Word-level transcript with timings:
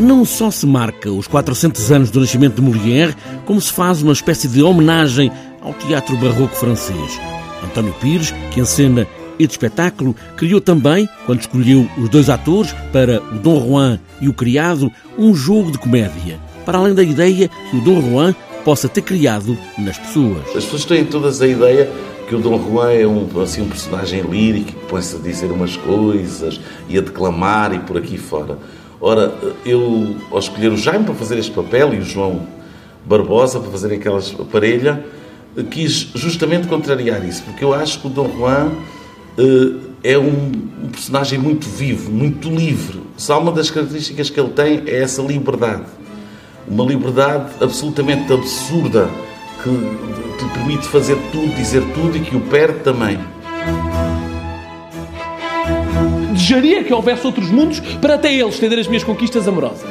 Não 0.00 0.24
só 0.24 0.50
se 0.50 0.66
marca 0.66 1.12
os 1.12 1.26
400 1.26 1.92
anos 1.92 2.10
do 2.10 2.20
nascimento 2.20 2.54
de 2.54 2.62
Molière, 2.62 3.14
como 3.44 3.60
se 3.60 3.70
faz 3.70 4.00
uma 4.00 4.14
espécie 4.14 4.48
de 4.48 4.62
homenagem 4.62 5.30
ao 5.60 5.74
teatro 5.74 6.16
barroco 6.16 6.56
francês. 6.56 7.20
António 7.62 7.92
Pires, 8.00 8.32
que 8.50 8.60
encena 8.60 9.06
este 9.38 9.52
espetáculo, 9.52 10.16
criou 10.38 10.58
também, 10.58 11.06
quando 11.26 11.40
escolheu 11.40 11.86
os 11.98 12.08
dois 12.08 12.30
atores 12.30 12.74
para 12.90 13.22
o 13.22 13.38
Dom 13.40 13.60
Juan 13.62 14.00
e 14.22 14.28
o 14.30 14.32
Criado, 14.32 14.90
um 15.18 15.34
jogo 15.34 15.70
de 15.70 15.76
comédia, 15.76 16.40
para 16.64 16.78
além 16.78 16.94
da 16.94 17.02
ideia 17.02 17.50
que 17.70 17.76
o 17.76 17.82
Dom 17.82 18.00
Juan 18.00 18.34
possa 18.64 18.88
ter 18.88 19.02
criado 19.02 19.56
nas 19.76 19.98
pessoas. 19.98 20.46
As 20.56 20.64
pessoas 20.64 20.86
têm 20.86 21.04
todas 21.04 21.42
a 21.42 21.46
ideia 21.46 21.90
que 22.26 22.34
o 22.34 22.38
Dom 22.38 22.58
Juan 22.58 22.90
é 22.90 23.06
um, 23.06 23.28
assim, 23.42 23.60
um 23.60 23.68
personagem 23.68 24.22
lírico 24.22 24.72
que 24.72 24.86
põe-se 24.86 25.16
a 25.16 25.18
dizer 25.18 25.52
umas 25.52 25.76
coisas 25.76 26.58
e 26.88 26.96
a 26.96 27.02
declamar 27.02 27.74
e 27.74 27.80
por 27.80 27.98
aqui 27.98 28.16
fora. 28.16 28.56
Ora, 29.00 29.32
eu, 29.64 30.16
ao 30.30 30.38
escolher 30.38 30.70
o 30.70 30.76
Jaime 30.76 31.04
para 31.04 31.14
fazer 31.14 31.38
este 31.38 31.52
papel 31.52 31.94
e 31.94 31.98
o 31.98 32.04
João 32.04 32.46
Barbosa 33.04 33.58
para 33.58 33.70
fazer 33.70 33.94
aquela 33.94 34.20
parelha, 34.52 35.02
quis 35.70 36.10
justamente 36.14 36.68
contrariar 36.68 37.24
isso, 37.24 37.42
porque 37.44 37.64
eu 37.64 37.72
acho 37.72 38.00
que 38.00 38.06
o 38.06 38.10
Dom 38.10 38.30
Juan 38.36 38.72
uh, 39.38 39.80
é 40.04 40.18
um, 40.18 40.52
personagem 40.92 41.38
muito 41.38 41.66
vivo, 41.68 42.10
muito 42.10 42.50
livre. 42.50 43.00
Só 43.16 43.40
uma 43.40 43.52
das 43.52 43.70
características 43.70 44.28
que 44.28 44.38
ele 44.38 44.50
tem 44.50 44.82
é 44.86 45.02
essa 45.02 45.22
liberdade. 45.22 45.84
Uma 46.68 46.84
liberdade 46.84 47.52
absolutamente 47.60 48.32
absurda 48.32 49.08
que 49.62 49.70
lhe 49.70 50.50
permite 50.52 50.86
fazer 50.86 51.16
tudo, 51.32 51.54
dizer 51.54 51.82
tudo 51.94 52.16
e 52.16 52.20
que 52.20 52.36
o 52.36 52.40
perde 52.42 52.80
também. 52.80 53.18
Desejaria 56.50 56.82
que 56.82 56.92
houvesse 56.92 57.24
outros 57.24 57.48
mundos 57.48 57.78
para 58.00 58.16
até 58.16 58.34
ele 58.34 58.48
estender 58.48 58.76
as 58.76 58.88
minhas 58.88 59.04
conquistas 59.04 59.46
amorosas. 59.46 59.88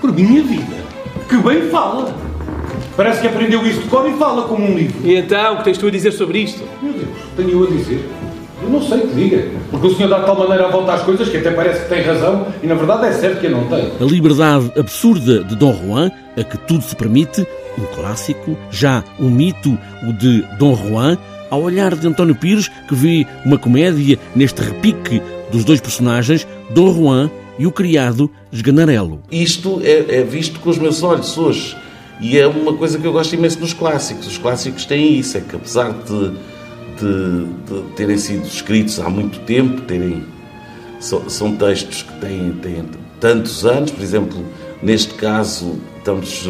Por 0.00 0.10
minha 0.10 0.42
vida, 0.42 0.74
que 1.28 1.36
bem 1.36 1.68
fala! 1.68 2.16
Parece 2.96 3.20
que 3.20 3.26
aprendeu 3.26 3.66
isso 3.66 3.82
de 3.82 3.88
cor 3.88 4.08
e 4.08 4.14
fala 4.14 4.48
como 4.48 4.64
um 4.64 4.74
livro. 4.74 5.06
E 5.06 5.14
então, 5.14 5.52
o 5.52 5.58
que 5.58 5.64
tens 5.64 5.76
tu 5.76 5.88
a 5.88 5.90
dizer 5.90 6.12
sobre 6.12 6.38
isto? 6.38 6.62
Meu 6.80 6.94
Deus, 6.94 7.10
tenho 7.36 7.50
eu 7.50 7.64
a 7.64 7.70
dizer? 7.70 8.08
Eu 8.62 8.70
não 8.70 8.80
sei 8.80 9.00
que 9.00 9.14
diga. 9.14 9.48
Porque 9.70 9.86
o 9.86 9.94
senhor 9.94 10.08
dá 10.08 10.20
de 10.20 10.24
tal 10.24 10.38
maneira 10.38 10.64
a 10.66 10.70
volta 10.70 10.94
às 10.94 11.02
coisas 11.02 11.28
que 11.28 11.36
até 11.36 11.50
parece 11.50 11.82
que 11.82 11.88
tem 11.90 12.02
razão 12.02 12.46
e 12.62 12.66
na 12.66 12.74
verdade 12.74 13.08
é 13.08 13.12
certo 13.12 13.40
que 13.40 13.46
eu 13.46 13.50
não 13.50 13.68
tenho. 13.68 13.92
A 14.00 14.04
liberdade 14.04 14.72
absurda 14.78 15.44
de 15.44 15.54
Dom 15.56 15.74
Juan, 15.74 16.10
a 16.38 16.42
que 16.42 16.56
tudo 16.56 16.82
se 16.82 16.96
permite, 16.96 17.46
um 17.78 17.84
clássico, 17.94 18.56
já 18.70 19.04
um 19.20 19.28
mito, 19.28 19.78
o 20.08 20.12
de 20.14 20.40
Dom 20.58 20.74
Juan, 20.74 21.18
ao 21.50 21.60
olhar 21.60 21.94
de 21.94 22.06
António 22.06 22.34
Pires, 22.34 22.68
que 22.88 22.94
vê 22.94 23.26
uma 23.44 23.58
comédia 23.58 24.18
neste 24.34 24.62
repique 24.62 25.20
dos 25.52 25.64
dois 25.64 25.80
personagens, 25.80 26.46
Dom 26.70 26.92
Juan 26.92 27.30
e 27.58 27.66
o 27.66 27.70
criado 27.70 28.30
Esganarelo. 28.50 29.20
Isto 29.30 29.80
é, 29.84 30.16
é 30.18 30.24
visto 30.24 30.58
com 30.58 30.70
os 30.70 30.78
meus 30.78 31.02
olhos 31.02 31.36
hoje. 31.36 31.76
E 32.20 32.38
é 32.38 32.46
uma 32.46 32.72
coisa 32.74 32.98
que 32.98 33.06
eu 33.06 33.12
gosto 33.12 33.34
imenso 33.34 33.58
dos 33.58 33.74
clássicos. 33.74 34.26
Os 34.26 34.38
clássicos 34.38 34.86
têm 34.86 35.18
isso, 35.18 35.36
é 35.36 35.40
que 35.40 35.54
apesar 35.54 35.92
de, 35.92 36.30
de, 36.98 37.46
de 37.66 37.82
terem 37.94 38.16
sido 38.16 38.46
escritos 38.46 38.98
há 38.98 39.08
muito 39.10 39.40
tempo, 39.40 39.82
terem, 39.82 40.24
são, 40.98 41.28
são 41.28 41.56
textos 41.56 42.02
que 42.02 42.12
têm, 42.20 42.52
têm, 42.62 42.84
tantos 43.20 43.66
anos, 43.66 43.90
por 43.90 44.02
exemplo, 44.02 44.44
neste 44.82 45.14
caso 45.14 45.78
estamos, 45.98 46.48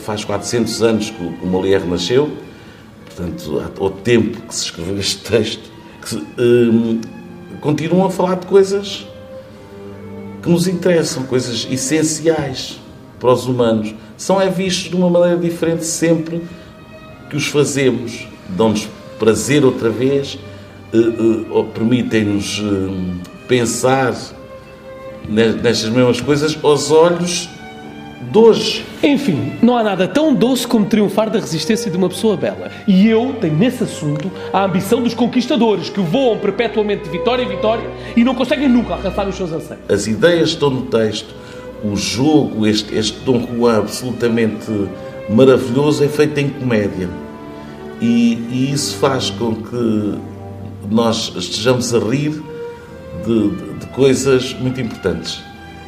faz 0.00 0.24
400 0.24 0.82
anos 0.82 1.10
que 1.10 1.22
o 1.22 1.46
Molière 1.46 1.86
nasceu, 1.86 2.30
portanto, 3.04 3.60
há 3.60 3.84
o 3.84 3.90
tempo 3.90 4.40
que 4.42 4.54
se 4.54 4.64
escreveu 4.64 4.98
este 4.98 5.18
texto, 5.22 5.70
que 6.02 6.16
um, 6.40 7.00
continuam 7.60 8.06
a 8.06 8.10
falar 8.10 8.36
de 8.36 8.46
coisas 8.46 9.06
que 10.42 10.48
nos 10.48 10.66
interessam, 10.66 11.24
coisas 11.24 11.66
essenciais 11.70 12.78
para 13.18 13.32
os 13.32 13.46
humanos 13.46 13.94
são 14.16 14.40
é 14.40 14.48
vistos 14.48 14.90
de 14.90 14.96
uma 14.96 15.10
maneira 15.10 15.36
diferente 15.36 15.84
sempre 15.84 16.42
que 17.28 17.36
os 17.36 17.48
fazemos. 17.48 18.26
Dão-nos 18.48 18.88
prazer 19.18 19.64
outra 19.64 19.90
vez, 19.90 20.38
eh, 20.92 20.96
eh, 20.96 21.46
ou 21.50 21.64
permitem-nos 21.64 22.62
eh, 22.62 23.26
pensar 23.48 24.14
nestas 25.28 25.84
mesmas 25.90 26.20
coisas 26.20 26.56
aos 26.62 26.90
olhos 26.90 27.48
de 28.30 28.38
hoje. 28.38 28.84
Enfim, 29.02 29.52
não 29.62 29.76
há 29.76 29.82
nada 29.82 30.08
tão 30.08 30.34
doce 30.34 30.66
como 30.66 30.86
triunfar 30.86 31.30
da 31.30 31.38
resistência 31.38 31.90
de 31.90 31.96
uma 31.96 32.08
pessoa 32.08 32.36
bela. 32.36 32.70
E 32.86 33.06
eu 33.08 33.34
tenho 33.40 33.56
nesse 33.56 33.84
assunto 33.84 34.30
a 34.52 34.64
ambição 34.64 35.02
dos 35.02 35.14
conquistadores 35.14 35.88
que 35.88 36.00
voam 36.00 36.38
perpetuamente 36.38 37.04
de 37.04 37.10
vitória 37.10 37.42
em 37.42 37.48
vitória 37.48 37.88
e 38.16 38.24
não 38.24 38.34
conseguem 38.34 38.68
nunca 38.68 38.94
alcançar 38.94 39.28
os 39.28 39.36
seus 39.36 39.52
anseios. 39.52 39.82
As 39.88 40.06
ideias 40.06 40.50
estão 40.50 40.70
no 40.70 40.82
texto 40.82 41.34
o 41.84 41.94
jogo, 41.94 42.66
este, 42.66 42.94
este 42.94 43.18
Dom 43.20 43.46
Juan 43.46 43.78
absolutamente 43.78 44.66
maravilhoso, 45.28 46.02
é 46.02 46.08
feito 46.08 46.38
em 46.38 46.48
comédia. 46.48 47.08
E, 48.00 48.34
e 48.50 48.72
isso 48.72 48.96
faz 48.96 49.30
com 49.30 49.54
que 49.54 50.14
nós 50.90 51.32
estejamos 51.36 51.94
a 51.94 51.98
rir 51.98 52.42
de, 53.24 53.50
de, 53.50 53.72
de 53.80 53.86
coisas 53.88 54.54
muito 54.54 54.80
importantes 54.80 55.42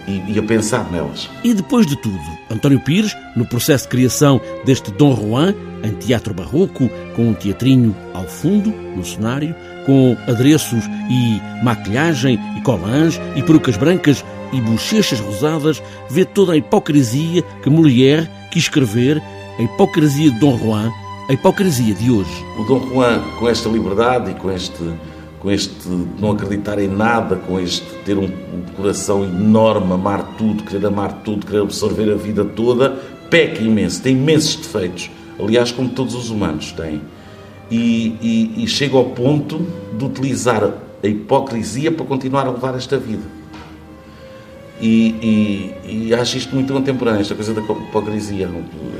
e, 0.08 0.32
e, 0.32 0.38
a 0.38 0.42
pensar 0.42 0.91
nelas. 0.91 1.28
E 1.44 1.52
depois 1.52 1.86
de 1.86 1.96
tudo, 1.96 2.19
António 2.50 2.80
Pires, 2.80 3.14
no 3.36 3.44
processo 3.44 3.84
de 3.84 3.91
criação 3.91 4.41
deste 4.64 4.91
Dom 4.92 5.14
Juan, 5.14 5.54
em 5.82 5.92
teatro 5.92 6.32
barroco, 6.34 6.88
com 7.14 7.28
um 7.28 7.34
teatrinho 7.34 7.94
ao 8.14 8.24
fundo, 8.24 8.70
no 8.70 9.04
cenário, 9.04 9.54
com 9.86 10.16
adereços 10.26 10.84
e 11.10 11.41
maquilhagem 11.62 12.38
e 12.56 12.60
colãs 12.62 13.20
e 13.36 13.42
perucas 13.42 13.76
brancas 13.76 14.24
e 14.52 14.60
bochechas 14.60 15.20
rosadas, 15.20 15.82
vê 16.10 16.25
toda 16.25 16.52
a 16.52 16.56
hipocrisia 16.56 17.42
que 17.62 17.70
Molière 17.70 18.28
quis 18.50 18.64
escrever, 18.64 19.22
a 19.58 19.62
hipocrisia 19.62 20.30
de 20.30 20.38
Dom 20.38 20.58
Juan, 20.58 20.90
a 21.28 21.32
hipocrisia 21.34 21.94
de 21.94 22.10
hoje. 22.10 22.30
O 22.58 22.64
Dom 22.64 22.88
Juan, 22.88 23.22
com 23.38 23.48
esta 23.48 23.69
liberdade 23.69 24.30
e 24.30 24.34
com 24.34 24.50
este, 24.50 24.82
com 25.41 25.50
este 25.50 25.88
não 26.19 26.32
acreditar 26.32 26.78
em 26.78 26.88
nada, 26.88 27.37
com 27.37 27.60
este 27.60 27.87
ter 28.04 28.19
um, 28.19 28.28
coração 28.76 29.25
enorme, 29.25 29.93
amar 29.93 30.34
tudo, 30.37 30.65
querer 30.65 30.87
amar 30.87 31.22
tudo, 31.25 31.47
querer 31.47 31.62
absorver 31.62 32.12
a 32.12 32.16
vida 32.16 32.44
toda, 32.44 32.91
peca 33.31 33.62
imenso, 33.62 34.03
tem 34.03 34.16
imensos 34.16 34.56
defeitos. 34.56 35.10
Aliás, 35.38 35.71
como 35.71 35.88
todos 35.91 36.15
os 36.15 36.31
humanos 36.31 36.72
têm. 36.72 37.00
E, 37.71 38.16
e, 38.21 38.65
e 38.65 38.66
chega 38.66 38.97
ao 38.97 39.06
ponto 39.10 39.60
de 39.97 40.04
utilizar 40.04 40.65
a 41.03 41.06
hipocrisia 41.06 41.93
para 41.93 42.06
continuar 42.06 42.47
a 42.47 42.50
levar 42.50 42.75
esta 42.75 42.97
vida. 42.97 43.22
E, 44.81 45.75
e, 45.84 46.09
e, 46.09 46.15
acho 46.15 46.38
isto 46.38 46.55
muito 46.55 46.72
contemporâneo, 46.72 47.20
esta 47.20 47.34
coisa 47.34 47.53
da 47.53 47.60
hipocrisia, 47.60 48.49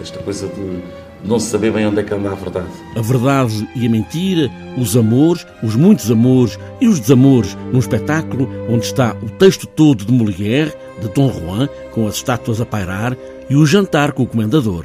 esta 0.03 0.19
coisa 0.19 0.49
de 0.49 0.83
não 1.25 1.39
se 1.39 1.51
saber 1.51 1.73
bem 1.73 1.87
onde 1.87 2.01
é 2.01 2.03
que 2.03 2.15
anda 2.15 2.31
a 2.31 2.35
verdade. 2.35 2.69
A 2.97 3.01
verdade 3.01 3.69
e 3.75 3.87
a 3.87 3.91
mentira, 3.91 4.51
os 4.77 4.97
amores, 4.97 5.47
os 5.63 5.75
muitos 5.75 6.11
amores 6.11 6.59
e 6.81 6.89
os 6.89 7.01
desamores 7.01 7.57
num 7.73 7.79
espetáculo 7.79 8.49
onde 8.69 8.85
está 8.85 9.17
o 9.23 9.29
texto 9.31 9.67
todo 9.67 10.05
de 10.05 10.13
Molière, 10.13 10.75
de 11.01 11.09
Dom 11.09 11.33
Juan, 11.33 11.69
com 11.93 12.07
as 12.07 12.17
estátuas 12.17 12.61
a 12.61 12.67
pairar, 12.67 13.17
e 13.49 13.57
o 13.57 13.67
jantar 13.67 14.13
com 14.13 14.23
o 14.23 14.27
comendador. 14.27 14.85